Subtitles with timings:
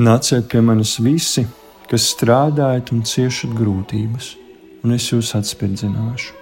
[0.00, 1.42] Nāciet pie manis visi,
[1.90, 4.30] kas strādājat un ciešat grūtības,
[4.80, 6.38] un es jūs atspirdzināšu.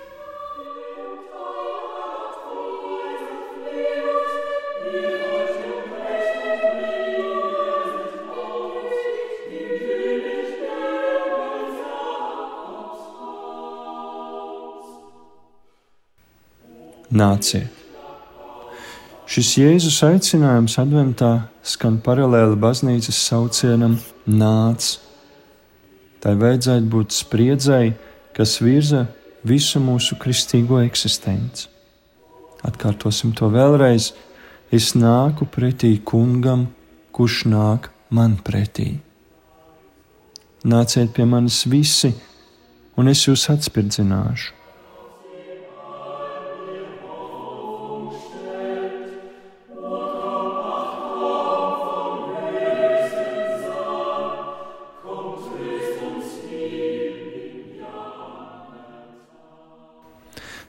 [17.11, 17.78] Nāciet!
[19.29, 24.95] Šis Jēzus aicinājums adventā skan paralēli baznīcas saucienam Nāc!
[26.25, 27.93] Tai vajadzētu būt spriedzēji,
[28.33, 29.03] kas virza
[29.45, 31.69] visu mūsu kristīgo eksistenci.
[32.65, 34.15] Atkārtosim to vēlreiz.
[34.73, 36.71] Es nāku pretī kungam,
[37.13, 38.95] kurš nāk man pretī.
[40.65, 42.15] Nāciet pie manis visi,
[42.97, 44.58] un es jūs atspirdzināšu.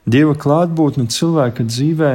[0.09, 2.13] Dieva klātbūtne cilvēka dzīvē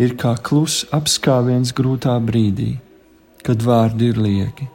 [0.00, 2.76] ir kā kluss apskāviens grūtā brīdī,
[3.44, 4.68] kad vārdi ir lieki.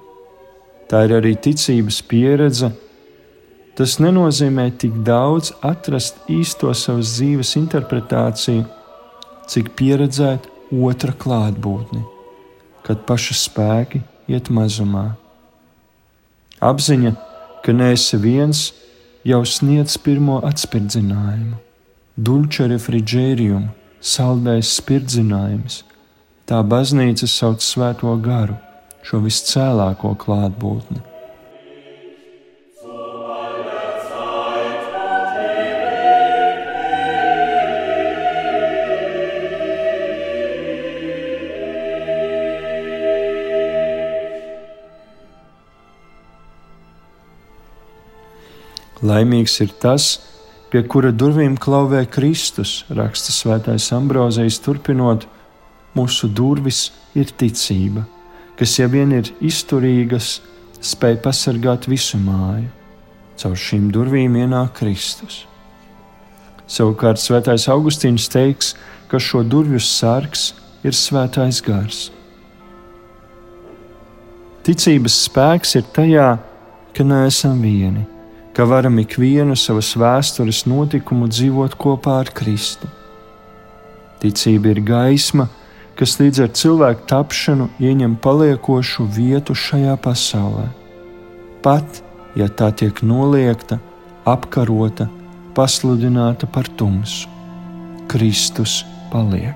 [0.91, 2.69] Tā ir arī ticības pieredze.
[3.80, 8.65] Tas nenozīmē tik daudz atrast īsto savas dzīves interpretāciju,
[9.49, 12.03] cik pieredzēt otra klātbūtni,
[12.85, 15.08] kad paša spēki iet mazumā.
[16.61, 17.13] Apziņa,
[17.63, 18.67] ka neesi viens,
[19.25, 21.64] jau sniedz pirmo atspirdzinājumu
[22.17, 23.67] dulce refrigerium,
[24.02, 25.83] saldais spirdzinājums.
[26.50, 28.55] Tā baznīca sauc svēto garu,
[29.05, 31.04] šo viscēlāko klātbūtni.
[49.08, 50.36] Laimīgs ir tas, kas
[50.72, 55.28] pie kura durvīm klauvē Kristus, raksta Svētais Ambrozijs, turpinot,
[55.95, 58.04] mūsu durvis ir ticība,
[58.60, 60.42] kas jau vien ir izturīgas,
[60.83, 62.67] spēj pasargāt visu māju.
[63.38, 65.44] Caur šīm durvīm ienāk Kristus.
[66.67, 68.73] Savukārt Svētais Augustīns teiks,
[69.08, 70.50] ka šo durvju sargs
[70.83, 72.08] ir Svētais Gars.
[74.67, 76.30] Ticības spēks ir tajā,
[76.98, 78.17] ka neesam vieni
[78.58, 82.88] ka varam ikvienu savas vēstures notikumu dzīvot kopā ar Kristu.
[84.18, 85.45] Ticība ir gaisma,
[85.94, 90.66] kas līdz ar cilvēku tapšanu ieņem paliekošu vietu šajā pasaulē.
[91.62, 92.02] Pat
[92.34, 93.78] ja tā tiek noliegta,
[94.26, 95.06] apkarota,
[95.54, 97.30] pasludināta par tumsu,
[98.10, 98.80] Kristus
[99.14, 99.54] paliek.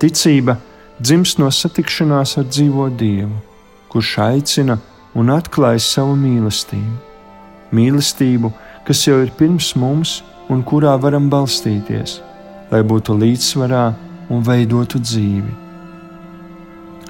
[0.00, 0.69] Ticība ir
[1.00, 3.38] dzimst no satikšanās ar dzīvo Dievu,
[3.92, 4.76] kurš aicina
[5.16, 6.98] un atklāj savu mīlestību.
[7.74, 8.50] Mīlestību,
[8.86, 12.18] kas jau ir pirms mums un kurā varam balstīties,
[12.70, 13.86] lai būtu līdzsvarā
[14.30, 15.56] un veidotu dzīvi.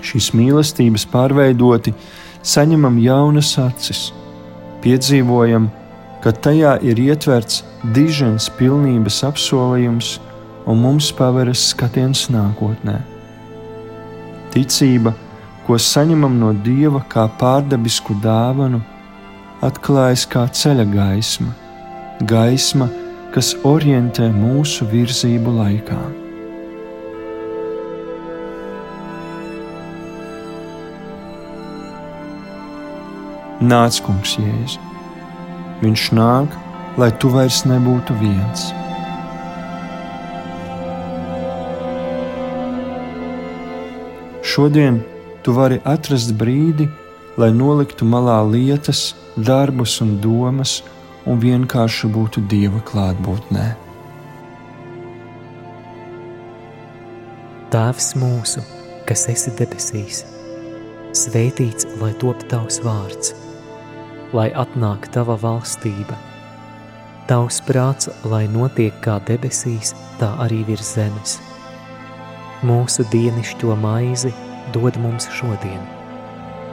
[0.00, 1.92] Šīs mīlestības pārveidoti,
[2.46, 4.08] saņemam jaunas acis,
[4.84, 5.68] piedzīvojam,
[6.24, 7.64] ka tajā ir ietverts
[7.96, 10.18] dižens pilnības apsolījums,
[10.68, 13.00] un mums paveras skatiens nākotnē.
[14.50, 15.12] Ticība,
[15.66, 18.80] ko saņemam no Dieva kā pārdabisku dāvanu,
[19.62, 21.52] atklājas kā ceļa gaisma,
[22.26, 22.88] gaisma,
[23.34, 26.00] kas orientē mūsu virzību laikā.
[33.60, 34.80] Nāc, kungs, Jēzu!
[35.84, 36.54] Viņš nāk,
[36.98, 38.70] lai tu vairs nebūtu viens.
[44.60, 44.98] Šodien
[45.40, 46.84] tu vari atrast brīdi,
[47.40, 49.14] lai noliktu malā lietas,
[49.48, 50.74] darbus un domas,
[51.24, 53.64] un vienkārši būtu Dieva klātbūtnē.
[57.72, 58.60] Tēvs mūsu,
[59.08, 60.26] kas esi debesīs,
[61.16, 63.32] svētīts lai top tavs vārds,
[64.36, 66.20] lai atnāk tava valstība.
[67.32, 71.40] Tavs prāts, lai notiek kā debesīs, tā arī virs zemes
[72.60, 74.34] Mūsu dienišķo maizi
[74.74, 75.82] dod mums šodien,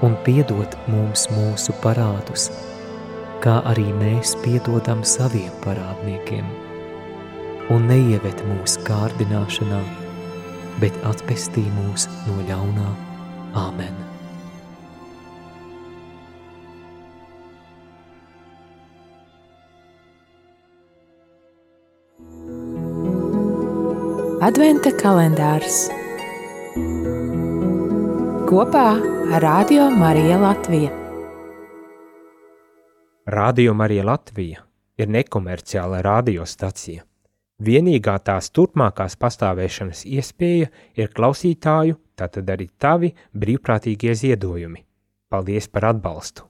[0.05, 2.49] un piedod mums mūsu parādus,
[3.43, 6.49] kā arī mēs piedodam saviem parādniekiem.
[7.73, 9.81] Un neieved mūsu kārdināšanā,
[10.81, 12.91] bet atpestī mūs no ļaunā.
[13.57, 13.97] Āmen!
[24.47, 25.87] Adventa kalendārs
[28.47, 28.95] kopā
[29.35, 30.89] ar Radio Mariju Latviju.
[33.25, 34.61] Radio Marija Latvija
[34.97, 37.03] ir nekomerciāla radiostacija.
[37.59, 44.85] Vienīgā tās turpmākās pastāvēšanas iespēja ir klausītāju, tātad arī tavi brīvprātīgie ziedojumi.
[45.27, 46.47] Paldies par atbalstu!